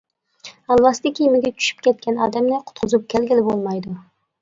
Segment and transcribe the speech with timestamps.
[0.75, 3.99] ئالۋاستى كىمىگە چۈشۈپ كەتكەن ئادەمنى قۇتقۇزۇپ كەلگىلى بولمايدۇ.